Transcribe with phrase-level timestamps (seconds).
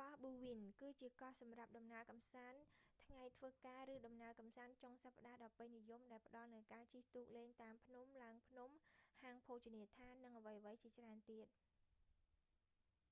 [0.00, 2.60] កោះបូវិន bowen គឺជាកោះសម្រាប់ដំណើរកម្សាន្ត
[3.06, 8.70] ថ្ងៃធ្វើការឬដំណើរកម្សាន្តចុងសប្តាហ៍ដ៏ពេញនិយមដែលផ្តល់នូវការជិះទូកលេងតាមភ្នំ ឡើងភ្នំ
[9.22, 11.46] ហាងភោជនីយដ្ឋាននិងអ្វីៗជាច្រើនទៀត